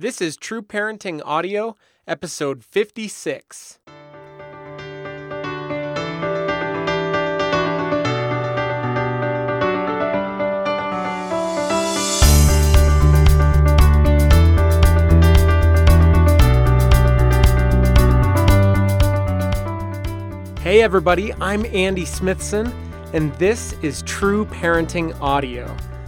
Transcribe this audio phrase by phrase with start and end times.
[0.00, 1.76] This is True Parenting Audio,
[2.06, 3.80] episode 56.
[20.60, 22.68] Hey, everybody, I'm Andy Smithson,
[23.12, 25.76] and this is True Parenting Audio,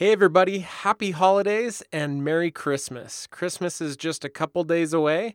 [0.00, 3.26] Hey, everybody, happy holidays and Merry Christmas.
[3.26, 5.34] Christmas is just a couple days away,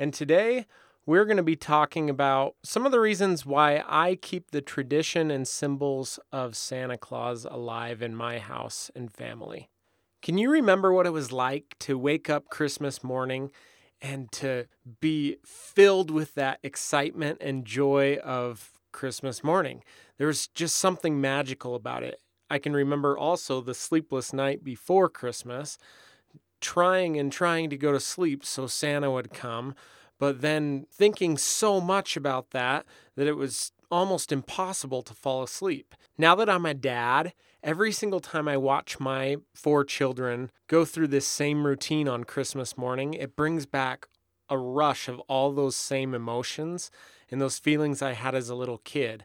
[0.00, 0.66] and today
[1.06, 5.30] we're going to be talking about some of the reasons why I keep the tradition
[5.30, 9.70] and symbols of Santa Claus alive in my house and family.
[10.22, 13.52] Can you remember what it was like to wake up Christmas morning
[14.02, 14.66] and to
[15.00, 19.84] be filled with that excitement and joy of Christmas morning?
[20.18, 22.20] There was just something magical about it.
[22.50, 25.78] I can remember also the sleepless night before Christmas,
[26.60, 29.74] trying and trying to go to sleep so Santa would come,
[30.18, 32.84] but then thinking so much about that
[33.16, 35.94] that it was almost impossible to fall asleep.
[36.18, 41.08] Now that I'm a dad, every single time I watch my four children go through
[41.08, 44.06] this same routine on Christmas morning, it brings back
[44.48, 46.90] a rush of all those same emotions
[47.30, 49.24] and those feelings I had as a little kid.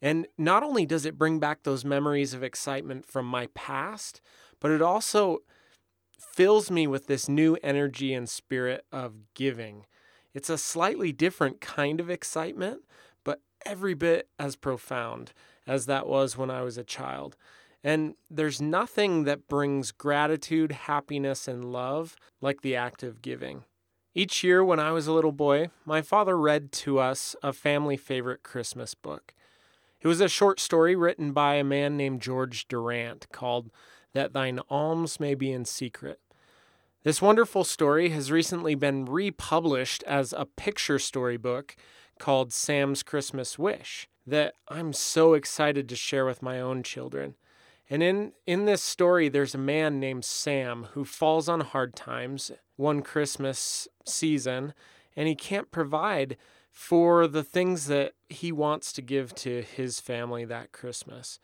[0.00, 4.20] And not only does it bring back those memories of excitement from my past,
[4.60, 5.38] but it also
[6.18, 9.86] fills me with this new energy and spirit of giving.
[10.34, 12.82] It's a slightly different kind of excitement,
[13.24, 15.32] but every bit as profound
[15.66, 17.36] as that was when I was a child.
[17.82, 23.64] And there's nothing that brings gratitude, happiness, and love like the act of giving.
[24.14, 27.96] Each year when I was a little boy, my father read to us a family
[27.96, 29.32] favorite Christmas book.
[30.00, 33.70] It was a short story written by a man named George Durrant called
[34.12, 36.20] That Thine Alms May Be in Secret.
[37.02, 41.74] This wonderful story has recently been republished as a picture storybook
[42.18, 47.34] called Sam's Christmas Wish that I'm so excited to share with my own children.
[47.90, 52.52] And in, in this story, there's a man named Sam who falls on hard times
[52.76, 54.74] one Christmas season,
[55.18, 56.36] and he can't provide
[56.70, 61.40] for the things that he wants to give to his family that Christmas.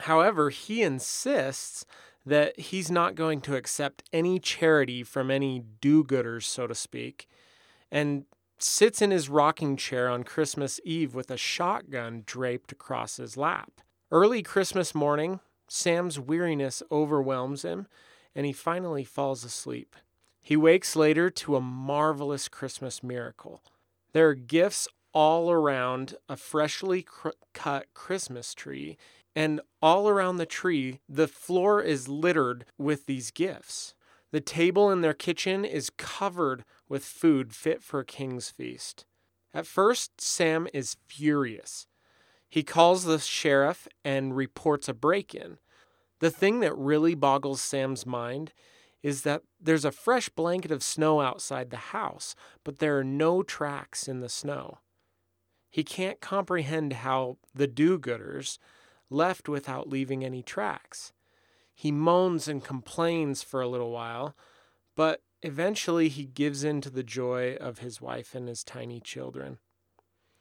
[0.00, 1.86] However, he insists
[2.26, 7.28] that he's not going to accept any charity from any do gooders, so to speak,
[7.92, 8.24] and
[8.58, 13.70] sits in his rocking chair on Christmas Eve with a shotgun draped across his lap.
[14.10, 17.86] Early Christmas morning, Sam's weariness overwhelms him,
[18.34, 19.94] and he finally falls asleep.
[20.42, 23.62] He wakes later to a marvelous Christmas miracle.
[24.12, 28.98] There are gifts all around a freshly cr- cut Christmas tree,
[29.36, 33.94] and all around the tree, the floor is littered with these gifts.
[34.32, 39.04] The table in their kitchen is covered with food fit for a king's feast.
[39.54, 41.86] At first, Sam is furious.
[42.48, 45.58] He calls the sheriff and reports a break in.
[46.20, 48.52] The thing that really boggles Sam's mind
[49.02, 53.42] is that there's a fresh blanket of snow outside the house, but there are no
[53.42, 54.78] tracks in the snow.
[55.70, 58.58] He can't comprehend how the do gooders
[59.10, 61.12] left without leaving any tracks.
[61.74, 64.36] He moans and complains for a little while,
[64.94, 69.58] but eventually he gives in to the joy of his wife and his tiny children.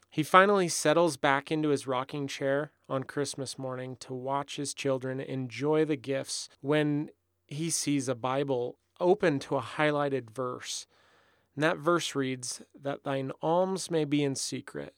[0.09, 5.21] He finally settles back into his rocking chair on Christmas morning to watch his children
[5.21, 7.09] enjoy the gifts when
[7.51, 10.87] he sees a Bible open to a highlighted verse.
[11.55, 14.95] And that verse reads, That thine alms may be in secret,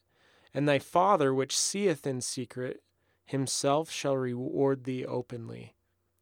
[0.54, 2.84] and thy Father which seeth in secret
[3.26, 5.74] himself shall reward thee openly.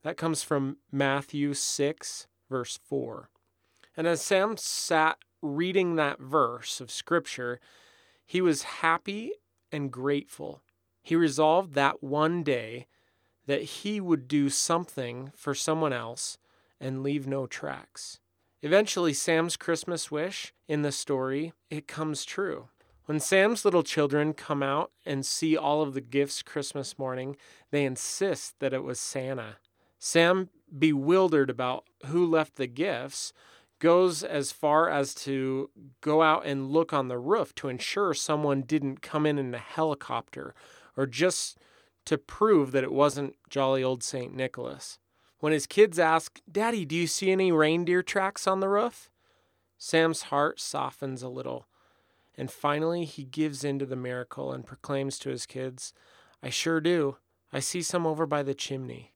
[0.03, 3.29] That comes from Matthew 6, verse 4.
[3.97, 7.59] And as Sam sat reading that verse of Scripture,
[8.25, 9.33] he was happy
[9.71, 10.61] and grateful.
[11.03, 12.87] He resolved that one day
[13.47, 16.37] that he would do something for someone else
[16.79, 18.19] and leave no tracks.
[18.61, 22.69] Eventually, Sam's Christmas wish in the story, it comes true.
[23.05, 27.35] When Sam's little children come out and see all of the gifts Christmas morning,
[27.71, 29.57] they insist that it was Santa.
[29.97, 33.33] Sam, bewildered about who left the gifts,
[33.79, 35.71] goes as far as to
[36.01, 39.59] go out and look on the roof to ensure someone didn't come in in a
[39.59, 40.53] helicopter
[40.95, 41.57] or just
[42.05, 44.33] to prove that it wasn't jolly old St.
[44.35, 44.99] Nicholas.
[45.39, 49.09] When his kids ask, Daddy, do you see any reindeer tracks on the roof?
[49.77, 51.67] Sam's heart softens a little,
[52.37, 55.93] and finally he gives in to the miracle and proclaims to his kids,
[56.43, 57.17] I sure do.
[57.51, 59.13] I see some over by the chimney.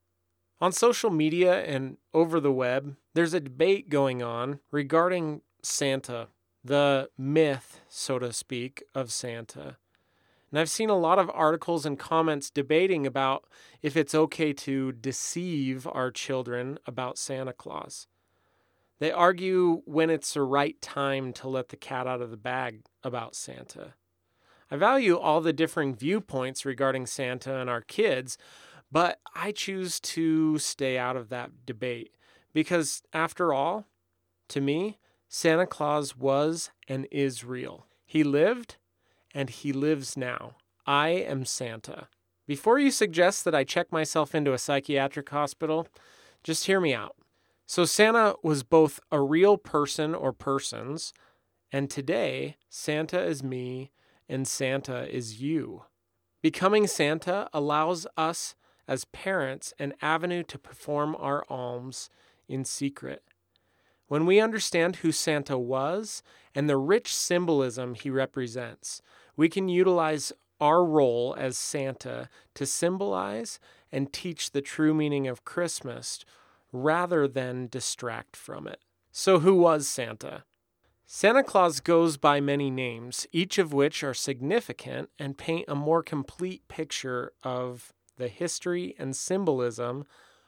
[0.59, 6.29] On social media and over the web, there's a debate going on regarding Santa,
[6.63, 9.77] the myth, so to speak, of Santa.
[10.55, 13.43] And I've seen a lot of articles and comments debating about
[13.81, 18.07] if it's okay to deceive our children about Santa Claus.
[18.99, 22.83] They argue when it's the right time to let the cat out of the bag
[23.03, 23.95] about Santa.
[24.71, 28.37] I value all the differing viewpoints regarding Santa and our kids,
[28.89, 32.15] but I choose to stay out of that debate
[32.53, 33.87] because, after all,
[34.47, 37.87] to me, Santa Claus was and is real.
[38.05, 38.77] He lived
[39.35, 40.53] and he lives now.
[40.87, 42.07] I am Santa.
[42.47, 45.87] Before you suggest that I check myself into a psychiatric hospital,
[46.43, 47.15] just hear me out.
[47.67, 51.13] So, Santa was both a real person or persons,
[51.71, 53.91] and today, Santa is me
[54.29, 55.83] and Santa is you.
[56.41, 58.55] Becoming Santa allows us
[58.88, 62.09] as parents an avenue to perform our alms
[62.47, 63.23] in secret.
[64.07, 66.21] When we understand who Santa was
[66.53, 69.01] and the rich symbolism he represents,
[69.35, 73.59] we can utilize our role as Santa to symbolize
[73.91, 76.25] and teach the true meaning of Christmas
[76.71, 78.79] rather than distract from it.
[79.11, 80.43] So, who was Santa?
[81.05, 86.01] Santa Claus goes by many names, each of which are significant and paint a more
[86.01, 90.05] complete picture of the history and symbolism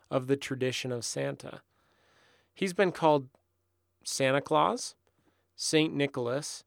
[0.09, 1.61] of the tradition of Santa.
[2.53, 3.29] He's been called
[4.03, 4.95] Santa Claus,
[5.55, 5.93] St.
[5.93, 6.63] Nicholas,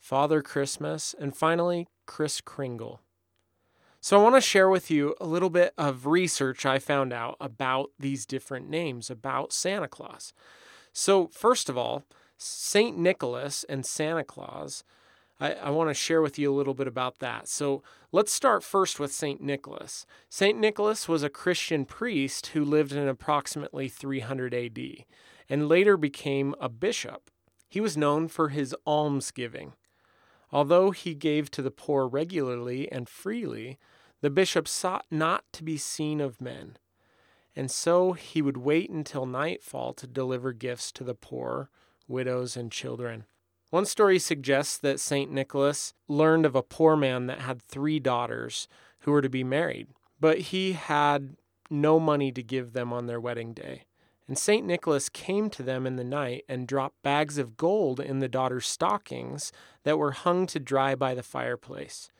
[0.00, 3.00] Father Christmas, and finally, Kris Kringle.
[4.00, 7.36] So, I want to share with you a little bit of research I found out
[7.38, 10.32] about these different names about Santa Claus.
[10.94, 12.04] So, first of all,
[12.38, 12.96] St.
[12.96, 14.84] Nicholas and Santa Claus,
[15.38, 17.46] I, I want to share with you a little bit about that.
[17.46, 19.42] So, let's start first with St.
[19.42, 20.06] Nicholas.
[20.30, 20.58] St.
[20.58, 24.78] Nicholas was a Christian priest who lived in approximately 300 AD
[25.50, 27.30] and later became a bishop.
[27.68, 29.74] He was known for his almsgiving.
[30.52, 33.78] Although he gave to the poor regularly and freely,
[34.20, 36.76] the bishop sought not to be seen of men.
[37.56, 41.70] And so he would wait until nightfall to deliver gifts to the poor,
[42.06, 43.24] widows, and children.
[43.70, 45.30] One story suggests that St.
[45.30, 48.66] Nicholas learned of a poor man that had three daughters
[49.00, 49.88] who were to be married,
[50.18, 51.36] but he had
[51.70, 53.84] no money to give them on their wedding day.
[54.30, 54.64] And St.
[54.64, 58.68] Nicholas came to them in the night and dropped bags of gold in the daughters'
[58.68, 59.50] stockings
[59.82, 62.12] that were hung to dry by the fireplace.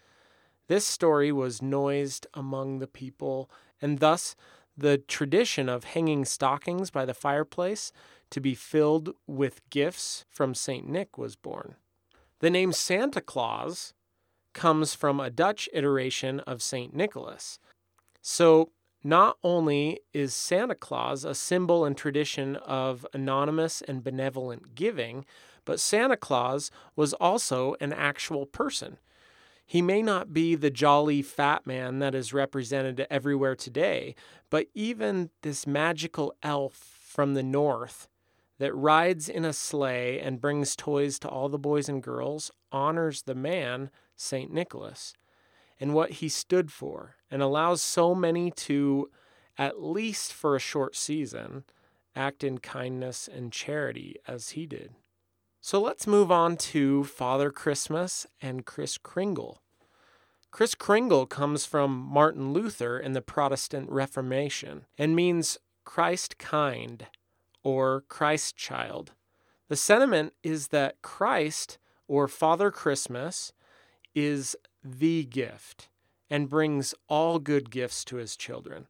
[0.66, 3.48] This story was noised among the people,
[3.80, 4.34] and thus
[4.76, 7.92] the tradition of hanging stockings by the fireplace
[8.30, 10.88] to be filled with gifts from St.
[10.88, 11.76] Nick was born.
[12.40, 13.94] The name Santa Claus
[14.52, 16.92] comes from a Dutch iteration of St.
[16.92, 17.60] Nicholas.
[18.20, 18.72] So
[19.02, 25.24] not only is Santa Claus a symbol and tradition of anonymous and benevolent giving,
[25.65, 28.98] but Santa Claus was also an actual person.
[29.65, 34.17] He may not be the jolly fat man that is represented everywhere today,
[34.51, 38.08] but even this magical elf from the north
[38.58, 43.22] that rides in a sleigh and brings toys to all the boys and girls honors
[43.22, 44.53] the man, St.
[44.53, 45.15] Nicholas
[45.81, 49.10] and what he stood for, and allows so many to,
[49.56, 51.65] at least for a short season,
[52.15, 54.93] act in kindness and charity as he did.
[55.60, 59.60] So let's move on to Father Christmas and Kris Kringle.
[60.51, 67.06] Kris Kringle comes from Martin Luther in the Protestant Reformation and means Christ kind
[67.63, 69.13] or Christ child.
[69.69, 73.53] The sentiment is that Christ or Father Christmas
[74.15, 75.89] is the gift
[76.29, 78.87] and brings all good gifts to his children.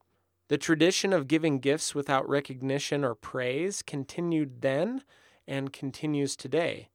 [0.48, 5.02] The tradition of giving gifts without recognition or praise continued then
[5.46, 6.88] and continues today.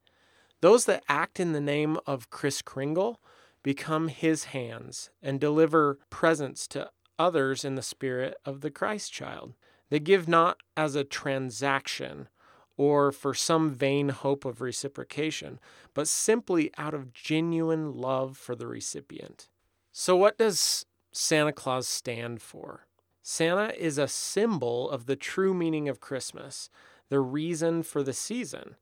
[0.61, 3.21] Those that act in the name of Kris Kringle
[3.63, 9.53] become his hands and deliver presents to others in the spirit of the Christ child.
[9.89, 12.29] They give not as a transaction
[12.77, 15.59] or for some vain hope of reciprocation,
[15.93, 19.49] but simply out of genuine love for the recipient.
[19.91, 22.85] So, what does Santa Claus stand for?
[23.21, 26.69] Santa is a symbol of the true meaning of Christmas,
[27.09, 28.75] the reason for the season.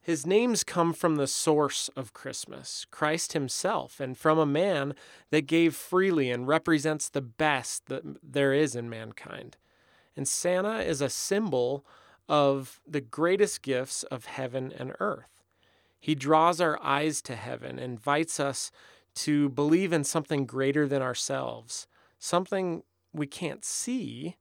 [0.00, 4.94] His names come from the source of Christmas, Christ Himself, and from a man
[5.30, 9.58] that gave freely and represents the best that there is in mankind.
[10.16, 11.84] And Santa is a symbol
[12.30, 15.42] of the greatest gifts of heaven and earth.
[15.98, 18.70] He draws our eyes to heaven, invites us
[19.16, 21.88] to believe in something greater than ourselves,
[22.20, 24.36] something we can't see,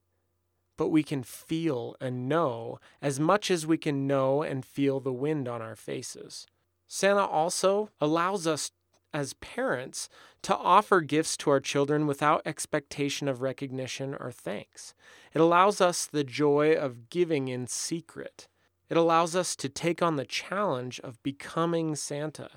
[0.78, 5.12] but we can feel and know as much as we can know and feel the
[5.12, 6.46] wind on our faces.
[6.88, 8.72] Santa also allows us
[9.14, 10.10] as parents
[10.44, 14.94] to offer gifts to our children without expectation of recognition or thanks.
[15.34, 18.48] It allows us the joy of giving in secret.
[18.90, 22.50] It allows us to take on the challenge of becoming Santa.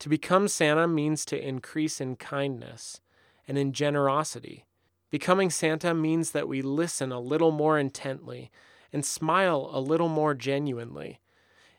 [0.00, 3.00] To become Santa means to increase in kindness
[3.46, 4.66] and in generosity.
[5.10, 8.50] Becoming Santa means that we listen a little more intently
[8.92, 11.20] and smile a little more genuinely.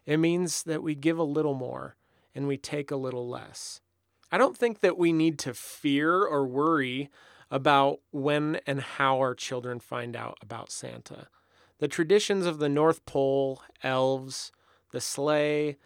[0.06, 1.96] It means that we give a little more
[2.36, 3.82] and we take a little less.
[4.34, 7.12] I don't think that we need to fear or worry
[7.52, 11.28] about when and how our children find out about Santa.
[11.78, 14.52] The traditions of the North Pole, elves,
[14.92, 15.78] the sleigh,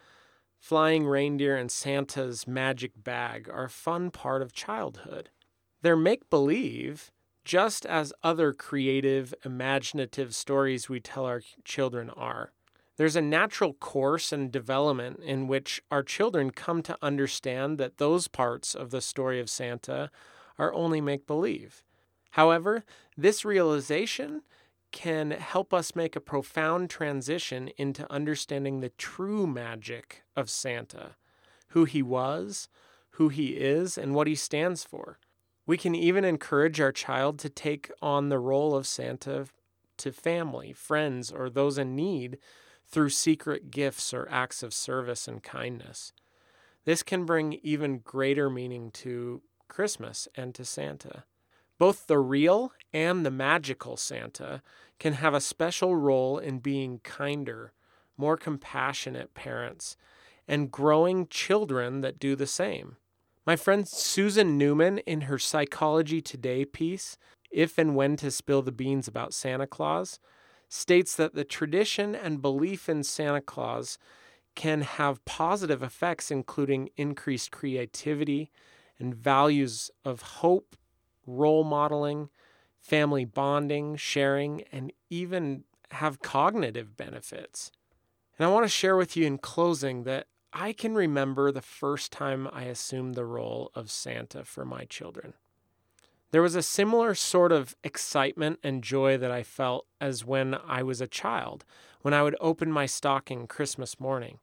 [0.61, 5.29] flying reindeer, and Santa's magic bag are a fun part of childhood.
[5.81, 7.11] They're make believe,
[7.43, 12.53] just as other creative, imaginative stories we tell our children are.
[12.97, 18.27] There's a natural course and development in which our children come to understand that those
[18.27, 20.09] parts of the story of Santa
[20.57, 21.83] are only make believe.
[22.31, 22.83] However,
[23.15, 24.41] this realization
[24.91, 31.15] can help us make a profound transition into understanding the true magic of Santa,
[31.69, 32.67] who he was,
[33.11, 35.19] who he is, and what he stands for.
[35.67, 39.47] We can even encourage our child to take on the role of Santa
[39.97, 42.37] to family, friends, or those in need
[42.89, 46.13] through secret gifts or acts of service and kindness.
[46.85, 51.25] This can bring even greater meaning to Christmas and to Santa.
[51.77, 54.61] Both the real and the magical Santa
[54.99, 57.73] can have a special role in being kinder,
[58.17, 59.97] more compassionate parents,
[60.47, 62.95] and growing children that do the same.
[63.45, 67.17] My friend Susan Newman, in her Psychology Today piece,
[67.51, 70.19] If and When to Spill the Beans About Santa Claus,
[70.69, 73.97] states that the tradition and belief in Santa Claus
[74.55, 78.49] can have positive effects, including increased creativity
[78.99, 80.75] and values of hope,
[81.25, 82.29] role modeling,
[82.79, 87.71] family bonding, sharing, and even have cognitive benefits.
[88.37, 92.11] And I want to share with you in closing that I can remember the first
[92.11, 95.33] time I assumed the role of Santa for my children.
[96.31, 100.83] There was a similar sort of excitement and joy that I felt as when I
[100.83, 101.63] was a child,
[102.01, 104.39] when I would open my stocking Christmas morning.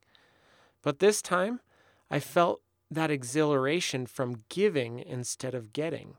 [0.83, 1.61] But this time,
[2.11, 6.15] I felt that exhilaration from giving instead of getting.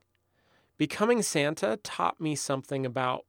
[0.77, 3.25] Becoming Santa taught me something about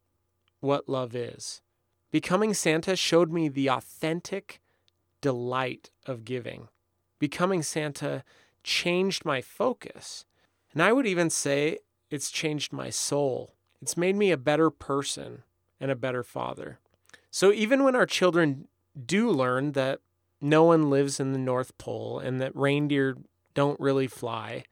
[0.60, 1.62] what love is.
[2.10, 4.60] Becoming Santa showed me the authentic,
[5.20, 6.68] delight of giving.
[7.18, 8.24] Becoming Santa
[8.62, 10.24] changed my focus.
[10.72, 11.78] And I would even say
[12.10, 13.54] it's changed my soul.
[13.82, 15.42] It's made me a better person
[15.80, 16.78] and a better father.
[17.30, 18.68] So even when our children
[19.04, 20.00] do learn that
[20.40, 23.16] no one lives in the North Pole and that reindeer
[23.54, 24.64] don't really fly,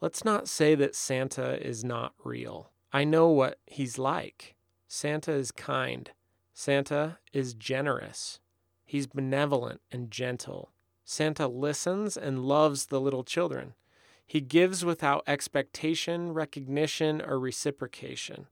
[0.00, 2.70] let's not say that Santa is not real.
[2.92, 4.56] I know what he's like.
[4.88, 6.10] Santa is kind.
[6.52, 8.40] Santa is generous.
[8.84, 10.72] He's benevolent and gentle.
[11.04, 13.74] Santa listens and loves the little children.
[14.30, 18.46] He gives without expectation, recognition, or reciprocation.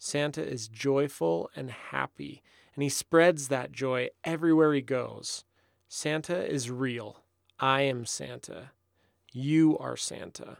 [0.00, 2.42] Santa is joyful and happy,
[2.74, 5.44] and he spreads that joy everywhere he goes.
[5.86, 7.22] Santa is real.
[7.60, 8.72] I am Santa.
[9.30, 10.58] You are Santa.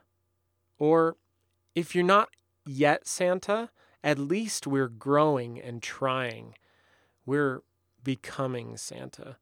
[0.78, 1.16] Or
[1.74, 2.28] if you're not
[2.64, 3.70] yet Santa,
[4.04, 6.54] at least we're growing and trying.
[7.26, 7.64] We're
[8.04, 9.38] becoming Santa.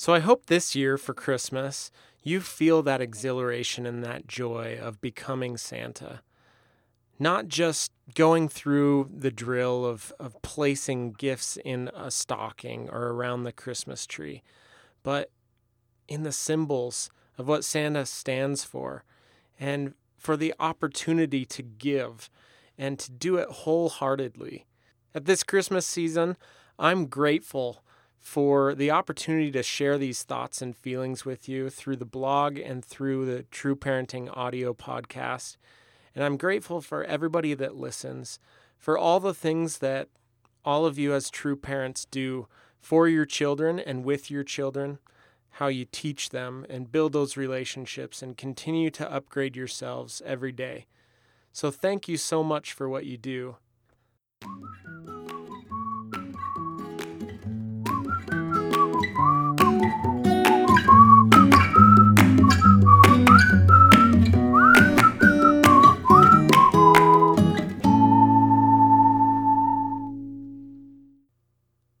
[0.00, 1.90] So I hope this year for Christmas,
[2.22, 6.22] you feel that exhilaration and that joy of becoming Santa.
[7.18, 13.44] Not just going through the drill of, of placing gifts in a stocking or around
[13.44, 14.42] the Christmas tree,
[15.02, 15.30] but
[16.08, 19.04] in the symbols of what Santa stands for
[19.58, 22.30] and for the opportunity to give
[22.78, 24.64] and to do it wholeheartedly.
[25.14, 26.38] At this Christmas season,
[26.78, 27.82] I'm grateful
[28.20, 32.84] for the opportunity to share these thoughts and feelings with you through the blog and
[32.84, 35.56] through the True Parenting audio podcast.
[36.14, 38.38] And I'm grateful for everybody that listens,
[38.76, 40.08] for all the things that
[40.64, 42.46] all of you as true parents do
[42.78, 44.98] for your children and with your children,
[45.52, 50.86] how you teach them and build those relationships and continue to upgrade yourselves every day.
[51.52, 53.56] So, thank you so much for what you do.